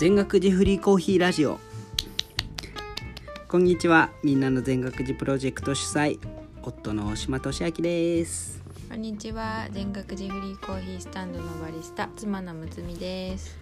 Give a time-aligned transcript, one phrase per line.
[0.00, 1.60] 全学寺フリーコーヒーラジオ。
[3.48, 4.08] こんにちは。
[4.22, 6.18] みんなの全学寺プロジェクト主催
[6.62, 8.62] 夫の大島俊明です。
[8.88, 9.68] こんにちは。
[9.72, 13.58] 全学寺フリーコーヒースタンドのバリスタ妻のむつみです。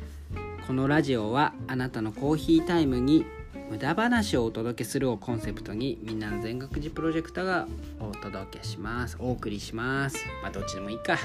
[0.65, 3.27] このラジオはあなたのコーヒータイムに
[3.69, 7.67] 無駄話をお届けするをコンセプトにみんなの全学寺プロジェクトが
[7.99, 9.17] お届けします。
[9.19, 10.25] お送りします。
[10.41, 11.15] まあどっちでもいいか。
[11.15, 11.19] よ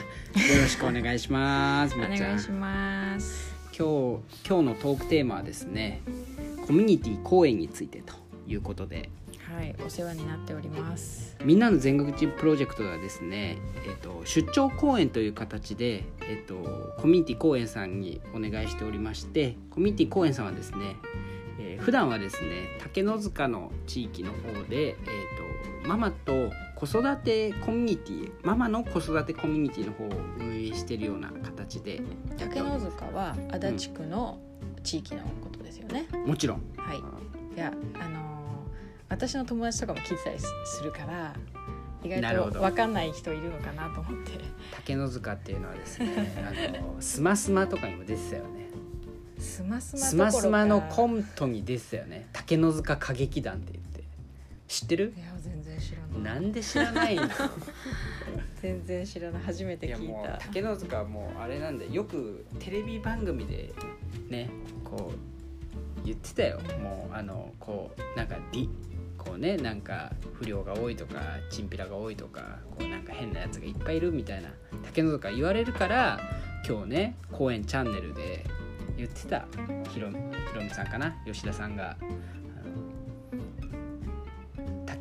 [0.59, 1.93] ろしくお願いします。
[1.93, 6.01] お願いします今日今日のトークテーマはですね
[6.67, 8.13] コミュニティ公演についてと
[8.47, 9.09] いうことで。
[9.53, 11.35] はいお世話になっております。
[11.43, 16.55] みんなの全国地プロジェクトがですね、えっと出張公演という形で、えっと
[16.97, 20.95] コミュニティ公演さんにお願いしておりましてコミュニティ公演さんはですね、
[21.59, 22.49] えー普段はですね
[22.79, 24.95] 竹の塚の地域の方で、えっ
[25.83, 26.49] とママと
[26.85, 32.01] 子育てコミュニティママの子育てコミュニティの方を運営しているような形で。
[32.37, 34.41] 竹の塚は足立区の
[34.83, 36.61] 地域のことですよね、もちろん。
[36.75, 36.97] はい。
[37.55, 38.23] いやあのー
[39.09, 41.35] 私の友達とかも聞いてたりすするから
[42.03, 44.31] 意外と分かんない人いるのかなと思って。
[44.71, 46.33] 竹の塚っていうのはですね
[46.75, 48.69] あのスマスマとかにも出てたよね。
[49.37, 52.27] スマスマのコンントに出てたよね。
[52.33, 53.92] 竹の塚歌劇団って言って
[54.67, 55.13] 知ってる？
[55.15, 56.21] いや全然知らない。
[56.21, 57.23] なんで知らないの？
[58.61, 59.43] 全然知らない。
[59.43, 63.73] 初めていや聞いたもう竹の塚はもうあれなんでよくテレビ番組で
[64.29, 64.49] ね
[64.83, 66.59] こう言ってたよ。
[66.81, 68.69] もうあのこうなんかリ
[69.17, 71.19] こうねなんか不良が多いとか
[71.49, 74.49] チンピラが多いとかこうなんか変なやつがいっぱいいるみたいな
[74.85, 76.19] 竹の塚言われるから
[76.67, 78.45] 今日ね公演チャンネルで
[78.97, 79.45] 言ってた。
[79.89, 80.15] ひろひ
[80.55, 81.15] ろみさんかな？
[81.25, 81.97] 吉田さんが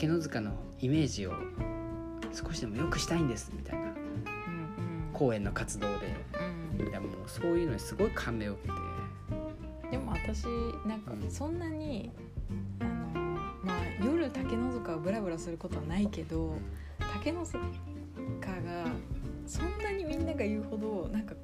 [0.02, 0.50] 竹の塚の
[0.80, 1.32] イメージを
[2.32, 3.94] 少しでも良くしたいんですみたいなうん
[5.12, 6.16] 公演の活動で。
[6.80, 6.88] うん。
[6.88, 9.90] いやもうそういうのにすごい感銘を受けて。
[9.92, 10.44] でも私
[10.88, 11.30] なんかうん。
[11.30, 12.10] そんなに、
[12.80, 12.90] あの
[13.62, 16.56] まあ夜竹の塚をブラブラすることはないけど
[16.98, 17.64] 竹の塚が
[19.46, 21.36] そんなにみんなが言うほどなんか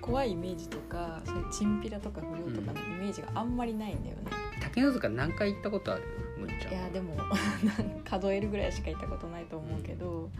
[0.00, 4.22] 怖いイメージとかそういうチンピラとか不良とかのイメージがあんまりないんだよね、
[4.62, 6.27] 竹の塚何回行ったことある？
[6.38, 7.14] むんちゃんいやでも
[8.04, 10.30] 数えるぐらいしか行ったことないと思うけど。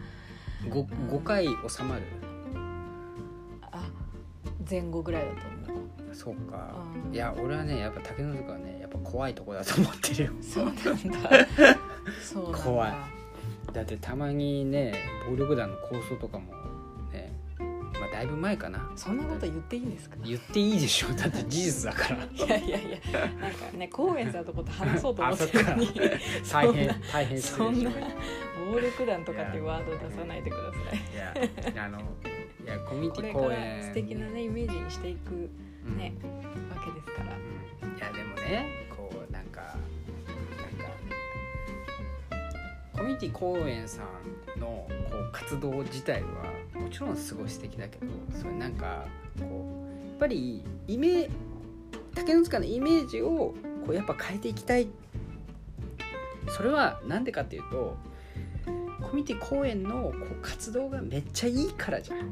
[0.65, 2.01] 5, 5回収まる？
[3.71, 3.89] あ
[4.69, 5.29] 前後ぐらいだ
[5.65, 6.15] と思う。
[6.15, 6.73] そうか。
[7.05, 7.13] うん。
[7.13, 10.31] いや俺はねやっぱ竹の塚はねやっぱ怖いとこだと思ってるよ。
[10.41, 10.89] そうなんだ。
[12.21, 12.93] そう怖い。
[13.73, 14.93] だってたまにね
[15.29, 16.51] 暴力団の抗争とかも
[18.19, 18.91] だいぶ前かな。
[18.97, 20.17] そんなこと言っていいんですか？
[20.25, 22.17] 言っていいでしょだって事実だから。
[22.17, 22.97] いやいやいや
[23.39, 25.87] なんかね高円さんのこと話そうと思ってるのに。
[26.51, 31.73] 大変大変失そんな暴力団とかっていうワードを出さないでください。
[31.73, 32.01] いやあのい
[32.67, 35.49] やコミュニティ公演素敵なねイメージにしていく
[35.87, 35.97] うん。
[35.97, 36.13] ね、
[36.69, 37.37] わけですから。
[37.87, 37.97] うん。
[37.97, 38.88] いやでもね
[42.99, 44.01] コミュニティ公演さ
[44.57, 46.27] んのこう活動自体は
[46.73, 49.05] もちろんすごい素敵だけどそれなんか
[49.39, 49.47] こう
[50.09, 51.29] やっぱりイメ
[52.13, 53.55] 竹の塚のイメージを
[53.85, 54.89] こうやっぱ変えていきたい。
[56.49, 57.95] それはなんでかっていうと
[58.65, 58.71] コ
[59.13, 62.19] ミュニティ公演のこう活動がめっちゃいいからじゃん。
[62.19, 62.25] うん。
[62.25, 62.27] う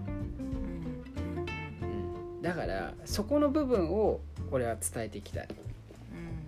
[2.39, 4.19] んだからそこの部分を
[4.51, 5.47] 俺は伝えていきたい。
[5.50, 5.66] うん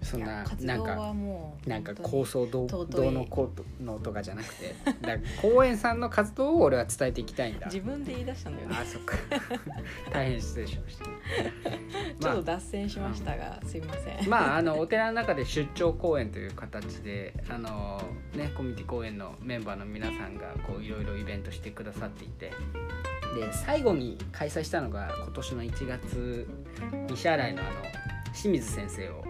[0.01, 4.75] そんななんか本当に構想どどうのこうのとかじゃなくて。
[5.01, 7.67] だ公園さんの活動を俺は伝えていきたいんだ。
[7.67, 8.77] 自分で言い出したんだよね。
[8.79, 9.17] あそっか。
[10.11, 11.05] 大変失礼しました。
[12.19, 14.29] ちょっと脱線しましたが、すいません。
[14.29, 18.01] まああのお寺の中で出張公演という形であの
[18.33, 22.51] ねコミュニティ公演のメンバーの皆さんがこういろいろイベントしてくださっていて。
[23.35, 26.47] で最後に開催したのが今年の1月
[27.09, 27.71] 西新井のあの
[28.33, 29.23] 清水先生を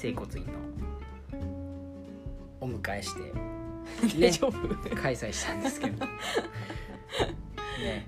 [0.00, 0.52] 整骨院の。
[2.58, 3.20] お迎えして。
[4.18, 4.96] 大丈夫？
[4.96, 6.06] 開催したんですけど。
[7.84, 8.06] ね。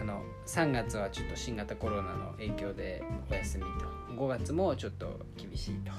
[0.00, 3.70] あの3月はちょっと新型コロナの影響でお休みと。
[4.14, 5.90] 5月もちょっと厳しいと。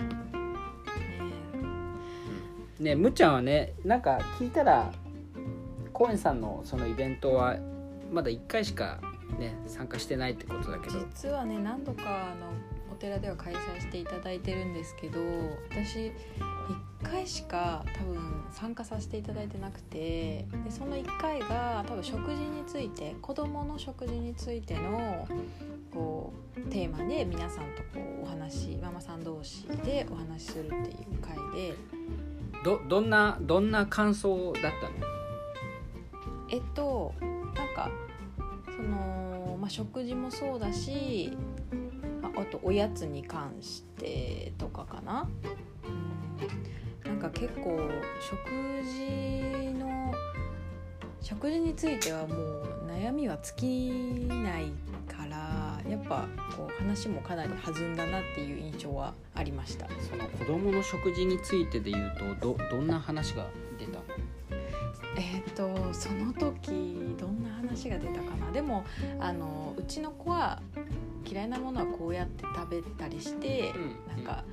[2.82, 4.94] ねむっちゃんはねなんか聞いたら
[5.92, 7.58] コエンさんのそのイベントは
[8.12, 9.02] まだ1回しか
[9.38, 11.00] ね参加してないってことだけど。
[11.00, 12.54] 実はね何度かあの
[12.92, 15.20] お寺では開催していただいてるんですけど
[15.70, 16.12] 私1
[17.04, 25.28] 回しか多分参加させていただいてなくてでその1回が多分食事について子どもの食事についての
[25.92, 31.76] こうテーマで皆さんとこうお話ママさん同士でお話しするっていう回で。
[32.64, 35.06] どどんなどんな感想だったの？
[36.50, 37.92] えっとなんか
[38.66, 41.38] その、まあ、食事もそうだし、ま
[42.42, 45.30] あ、とおやつに関してとかかな、
[47.06, 47.90] うん、なんか結構
[48.22, 48.38] 食
[48.84, 50.14] 事の
[51.22, 54.72] 食事についてはもう悩みは尽きない
[55.08, 56.26] からやっぱ
[56.56, 59.88] こう話もかなり弾んだなっていう印象はありました。
[60.10, 63.48] その子供の食事についてで言うとどどんな話が
[63.80, 64.00] 出た？
[64.00, 64.04] の
[65.18, 68.52] えっ、とその時どんな話が出たかな。
[68.52, 68.84] でも
[69.20, 70.62] あのうちの子は
[71.26, 74.16] 嫌いなものはこうやって食べたりして、うん。
[74.16, 74.44] なんか、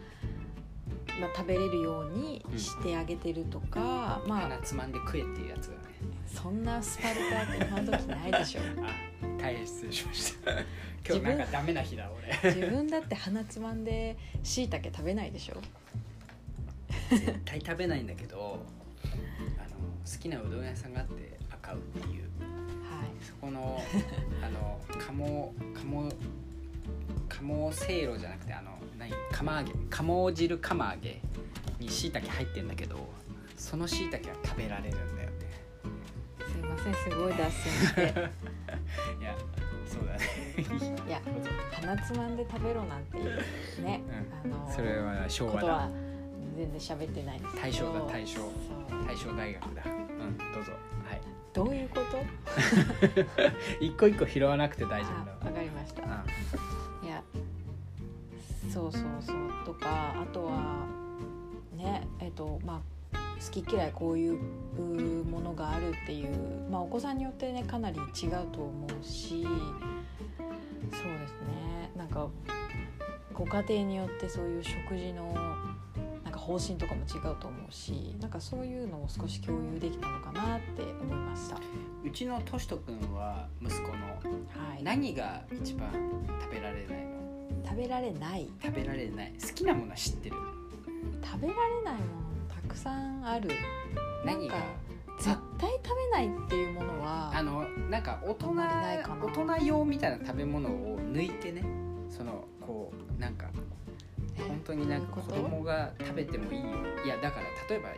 [1.20, 5.80] まあ、食べれるようにしてあげてるとか、まあ鼻つまんで食えっていうやつだね。
[6.26, 8.60] そんなスパルタ今時ないでしょ。
[8.82, 10.52] あ大変失礼しました。
[11.06, 12.10] 今日なんかダメな日だ
[12.42, 12.52] 俺。
[12.54, 15.56] 自分だって鼻つまんでしいたけ食べないでしょ。
[17.10, 18.64] 絶対食べないんだけど
[19.04, 19.12] あの
[20.04, 22.24] 好きなうどん屋さんがあって赤うっていう。
[22.88, 23.24] はい。
[23.24, 23.82] そこの
[24.42, 26.12] あの鴨鴨
[27.28, 29.12] 鴨せいろじゃなくてあの何？
[29.32, 29.72] 釜揚げ。
[29.90, 31.20] 鴨汁釜揚げ
[31.78, 32.96] にしいたけ入ってんだけど
[33.56, 35.36] そのしいたけは食べられるんだよね。
[36.52, 38.02] すいませんすごい脱線して。
[39.20, 39.34] いや
[39.86, 40.20] そうだね。
[41.08, 41.20] いや
[41.72, 44.02] 鼻つまんで食べろなんていうね、
[44.44, 45.88] あのそれは昭和だ。
[46.56, 48.40] 全然喋ってない大正だ大正
[49.06, 49.82] 大正大学だ。
[49.86, 50.72] うんどうぞ。
[51.08, 51.20] はい。
[51.52, 52.18] どういうこと？
[53.80, 55.39] 一個一個拾わなくて大丈あ夫だ
[58.80, 59.36] そうそうそう。
[59.66, 60.86] とかあとは
[61.76, 62.82] ねえっとま
[63.12, 64.38] あ好き嫌いこういう
[65.24, 69.52] ものがあるっていう、まあ、お子さんによってねかなり違うと思うしそう
[70.90, 71.90] ですね。
[71.96, 72.28] なんか
[73.32, 75.34] ご家庭によってそういう食事の
[76.24, 81.54] なんか方針とかも違うと思うしなんかそういうのを少し共有できたのかなって思いました。
[81.54, 81.60] は
[82.04, 83.94] うちのとしとくんは息子の
[84.78, 85.88] い、何が一番
[86.42, 87.19] 食べられないの？
[87.64, 88.48] 食べられない。
[88.62, 89.32] 食べられない。
[89.40, 90.36] 好きなものは知ってる？
[91.22, 92.02] 食べられないもの
[92.48, 93.50] たくさんある。
[94.24, 94.56] 何か
[95.18, 101.64] 絶対食べないっていうものはあのなんか大人大人用みたいな食べ物を抜いてね。
[102.08, 102.44] その
[104.70, 106.66] 当になんか子供が食べてもいいよ。
[107.04, 107.88] いやだから例えば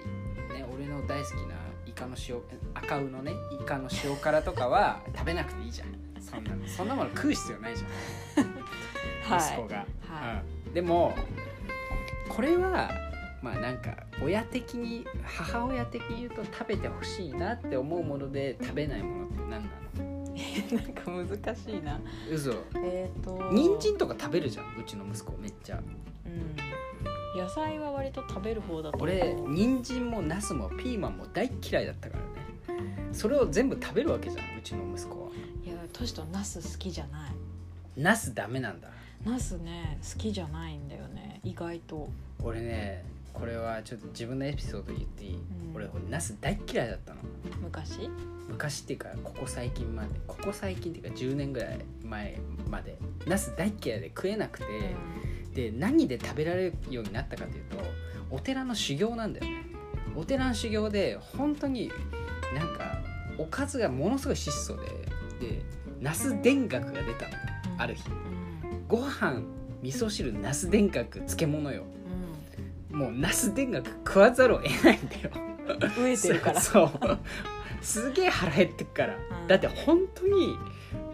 [0.54, 1.54] ね俺の大好きな
[1.86, 2.36] イカの塩
[2.74, 5.88] 赤うのねイカの塩辛とかは食べなくていいじゃん。
[6.20, 6.66] そんなの。
[6.66, 9.38] そんなもの食う必要ないじゃん。
[9.38, 11.14] 息子が、はうん、でも
[12.28, 12.90] これは
[13.42, 19.62] まあなんか親的に母親的に言うと食べてほしいなって思うもので食べないものって何なの？
[20.34, 22.00] いなんか難しいな。
[22.30, 22.52] 嘘。
[22.82, 25.82] えっ、と人参とか食べるじゃんうちの息子めっちゃ
[27.34, 27.40] うん。
[27.40, 28.96] 野菜は割と食べる方だと。
[28.99, 33.08] 思う俺人参もナスもピーマンも大っ嫌いだったからね。
[33.12, 35.31] それを全部食べるわけじゃんうちの息子は。
[35.64, 37.32] いやトシとナス好きじゃない。
[37.96, 38.88] ナスダメなんだ。
[39.25, 41.40] ナスね好きじゃないんだよね。
[41.44, 42.08] 意外と。
[42.43, 45.40] 俺ねこれはちょっと自分のエピソード言っていい、ん。
[45.75, 47.20] 俺ナス大っ嫌いだったの。
[47.62, 48.11] 昔？
[48.49, 50.08] 昔っていうかここ最近まで。
[50.26, 52.38] ここ最近っていうか10年ぐらい前
[52.69, 52.96] まで。
[53.26, 54.64] ナス大っ嫌いで食えなくて、
[55.54, 57.76] で何で食べられるようになったかというと
[58.31, 59.66] お寺の修行なんだよね。
[60.16, 61.90] お寺の修行で本当に
[62.54, 62.99] なんか
[63.38, 64.82] おかずがものすごい質素で
[65.40, 65.62] で
[66.00, 67.32] ナス田楽が出たの。
[67.74, 68.03] うんある日。
[68.08, 69.43] うんご飯
[69.82, 71.84] 味噌汁ナス田楽漬物よ。
[72.91, 75.31] もうナス田楽食わざるを得ないんだよ。
[75.34, 76.60] うん飢えてるから。
[76.62, 77.19] そう。
[77.81, 79.46] すげえ腹減ってっから、うん。
[79.48, 80.56] だって本当に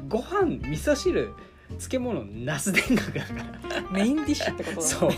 [0.08, 1.32] ご飯味噌汁
[1.70, 3.32] 漬物ナス田楽だか
[3.74, 5.10] らメインディッシュってことだそう。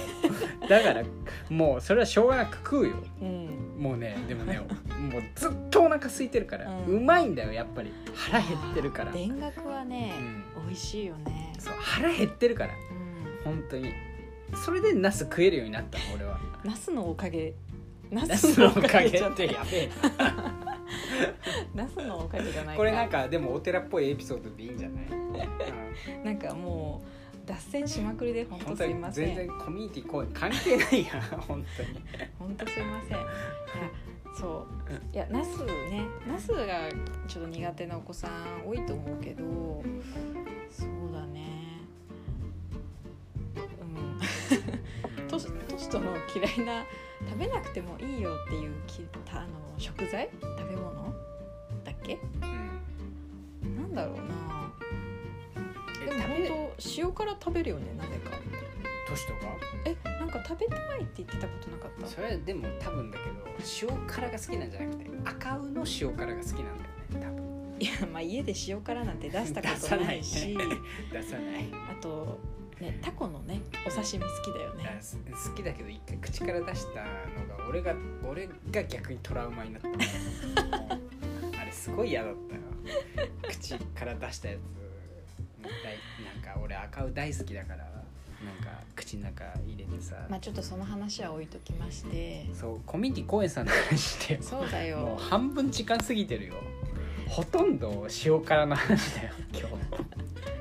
[0.69, 1.03] だから
[1.49, 2.97] もうそれはしょうがなく食うよ。
[3.21, 3.77] うん。
[3.79, 7.93] もうねでもねもうずっとお腹空いてるから、ううんまいんだよやっぱり。
[8.15, 10.13] 腹減ってるから、田楽はね
[10.57, 11.53] う、ん、美味しいよね。
[11.59, 12.75] そう腹減ってるから。
[13.45, 13.57] うん。
[13.57, 13.93] 本当に。
[14.65, 16.39] それでナス食えるようになったの俺は。
[16.65, 17.55] ナスのおかげ。
[18.11, 19.19] ナナスのおかげって
[19.53, 19.91] やべえ
[21.75, 25.15] ナスのおかげじゃない これなんかでもお寺っぽいエピソードでいいんじゃない、う
[26.23, 27.20] んなんかもう
[27.51, 29.27] 脱線しまくりで本当すいません。
[29.27, 31.89] 全然コミュニティこう関係ないやん 本当に。
[32.39, 33.11] 本当すいません。
[33.11, 33.27] いや
[34.37, 35.15] そう。
[35.15, 36.89] いやナスねナスが
[37.27, 39.43] ちょっと苦手なお子さん多いと思うけど
[40.71, 41.81] そうだね。
[43.81, 45.27] うん。
[45.29, 46.85] トシトシとの嫌いな
[47.29, 50.29] 食べなくてもいいよっていうきたあの食材？
[50.41, 51.15] 食べ物？
[51.85, 52.17] だっけ？
[53.65, 53.77] うん。
[53.77, 54.23] なんだろうな。
[54.83, 55.10] え
[56.01, 58.31] でも食べ本当塩辛食べるよねなぜか。
[59.09, 59.41] 年とか
[59.85, 62.07] えなんか食べたいって言ってたことなかった？
[62.07, 63.35] それはでも多分だけど
[63.83, 67.77] 塩辛が好きなんじゃなくて赤うの塩辛が好きなんだよね多分。
[67.81, 70.57] いやまあ家で塩辛なんて出したことないし。
[71.13, 71.69] 出さない。
[71.91, 72.39] あと
[72.81, 74.99] ねタコのねお刺身好きだよね。
[75.01, 79.89] す好きだけど一回口から出したのが俺が俺が逆にトラウマになった。
[81.61, 82.61] あれすごい嫌だったよ。
[83.49, 84.61] 口から出したやつ
[85.69, 92.47] なんか俺赤う大好きだからなんか口の中入れてさ、まあちょっとその話は置いときまして。
[92.55, 96.55] そうコミュニティ公園さんの話してよそうだもよう半分時間過ぎてるよ。
[97.29, 99.69] ほとんど塩辛の話だよ今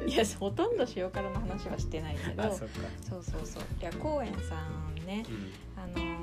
[0.06, 0.12] 日。
[0.13, 2.44] いやほとんど塩辛の話はしてないけど。
[2.44, 3.63] あそっか、そうそうそう。
[3.79, 5.51] いや公園さんねうん。
[5.82, 6.20] あのー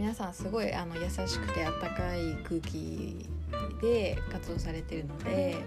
[0.00, 3.28] 皆さんすごいあの優しくてあったかい空気
[3.82, 5.58] で活動されてるので、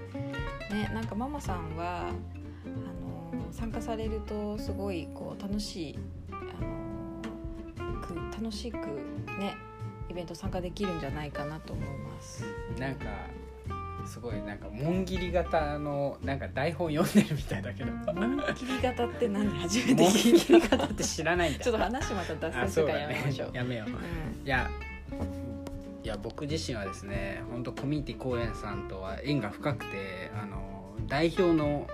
[0.71, 5.99] ね、なんかママさんはあのー参加されるとすごいこう楽しい、
[6.31, 8.77] あのーく楽しく
[9.39, 9.55] ね
[10.09, 12.45] イベント参加できるんじゃないかなと思います。
[12.79, 13.05] なんか
[14.05, 19.49] すごいなんか紋切り型のなんか台本読んでるみたいだけど紋切り型って何？
[19.59, 21.63] 初めて紋聞い切り型って知らないんだた。
[21.63, 23.51] ちょっと話また脱あ線するからやめましょう。
[23.53, 24.82] やめよううんいやい
[26.13, 31.87] や僕自身はですね本当コミュニティ公演さんとは縁が深くてあの代表の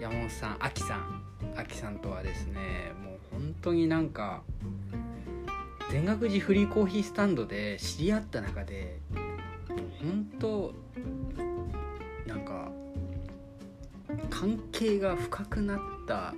[0.00, 1.22] 山本さんあきさん
[1.56, 4.42] あきさんとはですねもう本当になんか
[5.90, 8.98] 全学寺フリーコーヒースタンドで知り合った中で
[10.00, 10.72] 本当
[12.26, 12.70] なんか
[14.30, 16.32] 関係が深くなった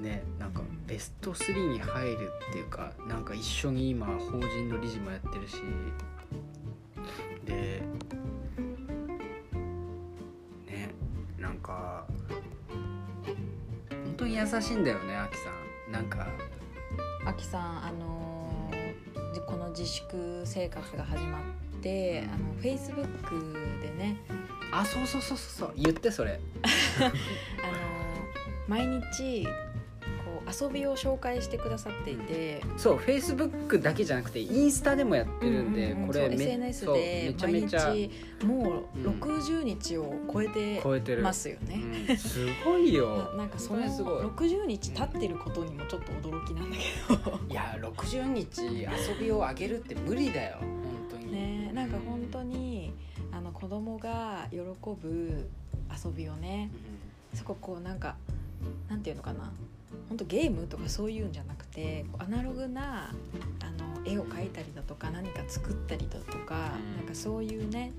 [0.00, 5.56] ねなんかベスト3に入るっていうかなんか一緒に今法人の理事もやってるし。
[7.44, 7.82] で
[10.66, 10.90] ね
[11.38, 12.04] なんか
[13.90, 15.50] 本当に優しいんだよねあきさ
[15.88, 15.92] ん。
[15.92, 16.26] なんか
[17.24, 21.42] あきさんあのーじこの自粛生活が始まっ
[21.82, 23.52] てあのフェイスブック
[23.82, 24.16] でね。
[24.72, 25.72] あそうそうそうそうそう。
[25.76, 26.40] 言ってそれ。
[26.98, 27.16] あのー
[28.68, 29.46] 毎日
[30.46, 36.06] 遊びを紹介してくださっていて、そうフェイスブックだけじゃなくてインスタでもやってるんで、うんうんうん。
[36.06, 38.10] これ SNS で毎日
[38.44, 39.20] もううん。
[39.20, 41.82] 60日を超えてますよね。
[42.08, 42.16] うん。
[42.16, 43.30] すごいよ。
[43.36, 44.48] ななんかその本当にすごい。
[44.50, 47.38] 60日経ってることにもちょっと驚きなんだけど。
[47.50, 50.58] いや60日遊びをあげるって無理だよ。
[50.60, 50.70] 本
[51.10, 51.32] 当に。
[51.32, 52.94] ねなんか本当に
[53.32, 55.48] あの子供が喜ぶ
[56.04, 56.70] 遊びをね。
[57.34, 58.16] そここうなんか
[58.88, 59.52] なんていうのかな
[60.08, 63.12] 本当ゲームとかそういうんじゃなくてアナログなあ
[64.04, 66.96] の絵を描いたりだとか何か作ったりだとか、うん。
[66.96, 67.92] なんかそういうね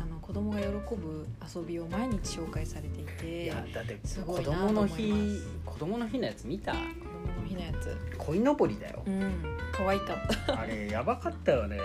[0.00, 5.12] あの子供が喜ぶ遊びを毎日紹介されていいてやだってすご子供の日
[5.64, 6.72] 子供の日のやつ見た？
[6.72, 7.96] 子供の日のやつ。
[8.18, 9.02] 鯉のぼりだよ。
[9.06, 9.58] うん。
[9.72, 10.60] 可愛かった。
[10.60, 11.78] あれやばかったよね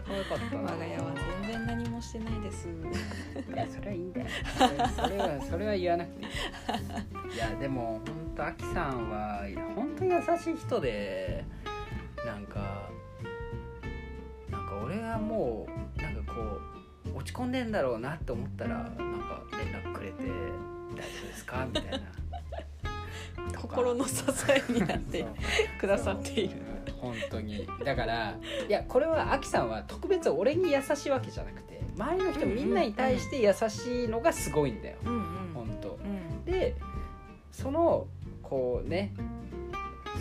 [0.00, 0.62] ゃ可愛かったな。
[0.62, 1.12] 我が家は
[1.42, 2.68] 全然何もしてないです。
[2.68, 4.26] いやそれはいいんだよ。
[4.96, 7.34] それはそれは言わなくていい。
[7.34, 9.42] いやでも本当アキさんは
[9.74, 11.44] 本当に優しい人で
[12.24, 12.88] なんか
[14.50, 15.66] なんか俺がも
[15.98, 16.42] うなんかこ
[17.14, 20.24] う落ち込んでんだろうなって思ったらなんか連絡くれて
[20.94, 21.98] 「大丈夫ですか?」みたいな
[23.56, 24.22] 心の支
[24.68, 25.26] えになって
[25.80, 26.56] くださっている。
[27.00, 27.66] 本当に。
[27.84, 28.36] だから
[28.68, 34.96] いやこれはアキさんは特別俺に優しいわけじゃなくて周りの人みんなに対して優しいのがすごいんだよ。
[35.04, 35.22] うんうん。
[35.54, 35.98] 本当。
[36.02, 36.44] うん。
[36.44, 36.76] で
[37.52, 38.06] その
[38.42, 39.12] こうね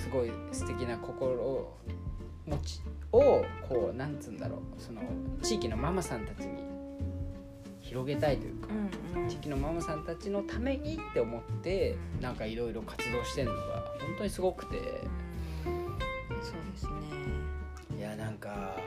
[0.01, 1.74] すごい素敵な心
[2.45, 2.81] 持ち
[3.12, 4.59] をこうなんつうんだろう。
[4.77, 5.01] その
[5.41, 6.76] 地域のママさんたちに
[7.88, 8.67] 広げたいというか、
[9.15, 9.29] うんうん。
[9.29, 13.62] 地域のママさんたちのためにって思ってうんなんかいろいろ活動してるのが
[14.00, 14.77] 本当にすごくて。
[14.77, 15.88] うん
[16.41, 16.91] そうですね。
[17.98, 18.77] いやなんか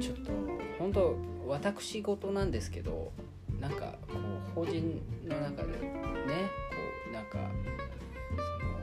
[0.00, 0.32] ちょっと
[0.78, 3.12] 本当私事なんですけど
[3.60, 6.76] なんかこう法人の中でねこ
[7.10, 8.78] うなんかその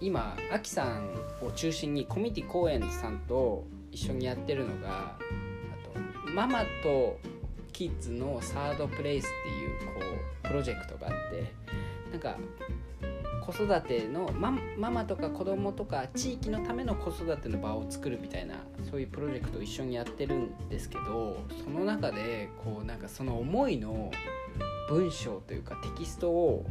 [0.00, 1.08] 今アキさん
[1.42, 5.18] を中心にコミュニティ公演さんと一緒にやってるのがあ
[6.24, 7.18] とママと
[7.74, 10.00] キッズのサードプレイスっていうこ
[10.44, 11.52] うプロジェクトがあって
[12.12, 12.36] なんか
[13.44, 18.54] 子育てのマママとか子供とか地域のための子育ての場を作るみたいな
[18.88, 24.10] そういうプロジェクトを一緒にやってるんですけどその中でこうなんかその思いの
[24.88, 26.64] 文章というかテキストを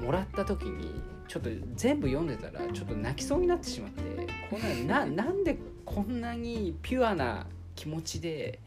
[0.00, 4.02] もらった時にちょっと全部読んでたらちょっと泣きそうになってしまって
[4.50, 8.58] こんなななんでこんなにピュアな気持ちで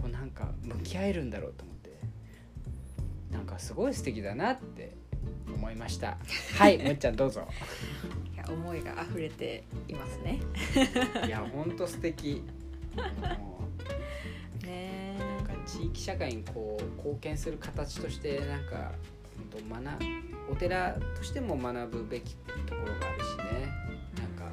[0.00, 1.78] こうなんか向き合えるんだろうと思って。
[3.30, 4.96] なんかすごい素敵だなって
[5.54, 6.18] 思いました。
[6.56, 7.46] はいむっちゃんどうぞ。
[8.34, 10.40] いや思いが溢れていますね。
[11.26, 12.42] いやほんと素敵。
[13.38, 13.60] も
[14.64, 18.92] ねうなんか地域社会にこう貢献する形としてなんか
[19.36, 20.02] 本当学
[20.50, 22.34] お寺としても学ぶべき
[22.66, 23.68] ところがあるしね。
[24.16, 24.50] なんか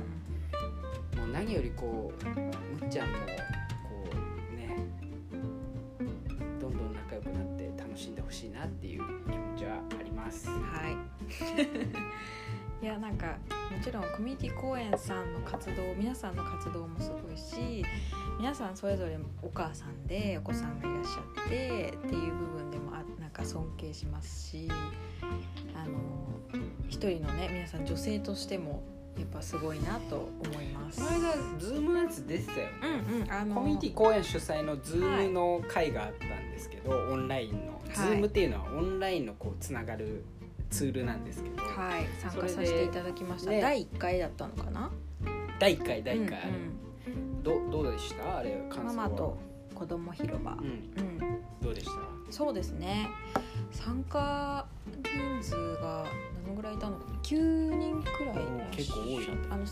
[1.18, 2.26] もう何よりこう
[2.82, 3.16] むっちゃんも
[8.36, 10.50] しいなっていう気持ちはあります。
[10.50, 10.56] は
[10.90, 10.96] い
[12.84, 13.38] いやなんか
[13.72, 17.84] もちろんコミュニティ Koenさんの活動皆さんの活動もすごいし
[18.38, 24.68] 皆さんそれぞれお母さんでお子さんがいらっしゃってっていう部分でもあなんか尊敬しますし
[25.74, 25.98] あの
[26.90, 28.84] 一人のね皆さん女性としても
[29.18, 31.00] やっぱすごいなと思います。
[31.00, 40.24] この間ズームのやつ出てたようんうんあのコミュニティ Koen主催のズームの会があったんですけど、オンラインの、ズームっていうのはオンラインのこうつながる
[40.70, 42.06] ツールなんですけど、はい。
[42.22, 43.62] 参加させていただきました、ね。
[43.62, 44.92] 第1回だったのかな？
[45.60, 46.40] 第1回第1回、
[47.08, 47.44] うんうん。
[47.72, 48.38] どどうでした？
[48.40, 48.94] あれ感想は？
[48.94, 49.38] ママと
[49.74, 50.60] 子供広場、うん。
[50.60, 51.20] うん、
[51.62, 51.92] どうでした？
[52.32, 53.08] そうですね。
[53.72, 54.66] 参加
[55.04, 56.06] 人数が
[56.44, 58.36] どのぐらいいたのかな？9人くらい
[58.72, 59.28] 結構多い。
[59.52, 59.66] あの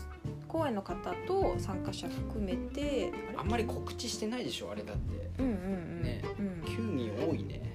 [0.46, 5.30] 公演の方と参加者含めてあんまり告知してないでしょあれだって。
[5.40, 6.22] うんうんうん、ね。
[6.38, 6.62] うん。
[6.64, 7.73] 9人多いね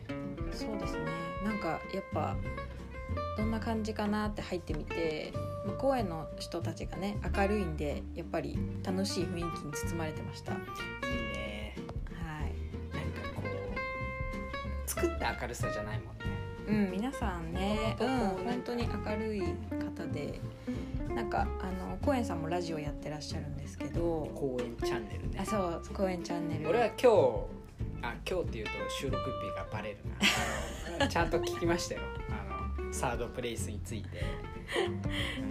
[0.65, 0.99] そうですね。
[1.43, 2.35] なんかやっぱ
[3.37, 5.33] どんな感じかなって入ってみて
[5.65, 10.51] まあ公園の人たちがね明るいんでやっぱり楽しい雰囲気に包まれてました。
[10.53, 10.67] はいいい。
[11.33, 11.75] ね
[12.93, 13.41] なんかこ
[14.85, 16.25] う作った明るさじゃないもんね。
[16.67, 18.07] うん、皆さんね、うん、
[18.45, 20.39] 本当に明るい方で。
[21.15, 24.29] なんかあの公園さんもラジオやってらっしゃるんですけど。
[24.35, 25.39] 公演チャンネルね。
[25.41, 26.69] あそう公園チャンネル。
[26.69, 27.58] 俺は今日
[28.01, 29.97] あ今日っていうと収録日がバレる
[30.99, 31.07] な。
[31.07, 32.01] ちゃんと聞きましたよ。
[32.29, 34.23] あのサードプレイスについて。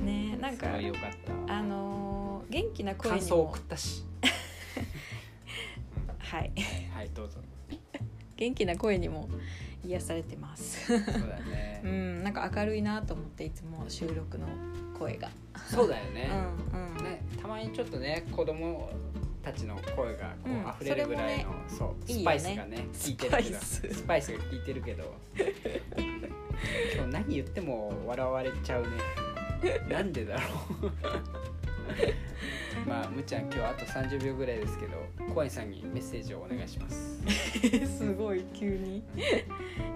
[0.05, 1.55] ねなんかよかった。
[1.55, 4.05] あの元気な声に感想も送ったし。
[6.19, 6.53] はい
[6.95, 7.41] はいどうぞ。
[8.37, 9.29] 元気な声にも
[9.85, 10.87] 癒されてます。
[10.87, 11.81] そうだね。
[11.85, 14.47] うんなんか明るいなと思っていつも収録の
[14.99, 15.31] 声が。
[15.67, 16.31] そうだよね,、
[16.73, 17.05] うんうん。
[17.05, 18.91] ねたまにちょっとね子供
[19.53, 20.65] たちの声がこうん。
[20.65, 22.25] う溢れるぐらいの、そうスいいよね。
[22.25, 23.95] パイスがね効いてるけどスパイス。
[23.95, 25.15] スパイスが効いてるけど。
[26.95, 28.89] 今日何言っても笑われちゃうね。
[29.89, 30.47] なんでだろ
[30.83, 30.93] う。
[32.87, 34.93] まあむっちゃん今日あと30秒ぐらいですけど
[35.35, 37.21] コアンさんにメッセージをお願いします。
[37.99, 39.03] すごい急に。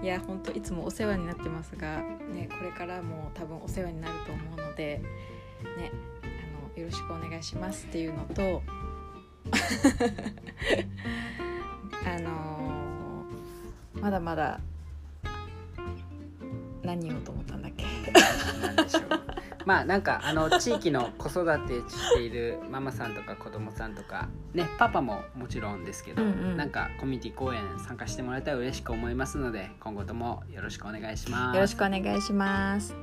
[0.01, 2.01] いや本当いつもお世話になってますが、
[2.33, 4.97] ね、これからも多分お世話になると思うので、
[5.77, 5.91] ね、
[6.23, 8.61] あのよろしくお願いしますっていうのと
[12.05, 14.59] あのーまだまだ
[16.83, 17.85] 何言おうと思ったんだっけ？
[19.65, 26.57] まあなんかあの地域の子育てしているママさんとか子供さんとかねパパももちろんですけど、うんうん。
[26.57, 31.55] なんかコミュニティ公演参加してもらえたら嬉しく思いますので今後ともよろしくお願いします。
[31.55, 32.93] よろしくお願いします。